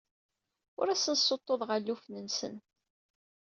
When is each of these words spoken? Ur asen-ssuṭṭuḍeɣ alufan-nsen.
Ur 0.79 0.87
asen-ssuṭṭuḍeɣ 0.89 1.69
alufan-nsen. 1.77 2.55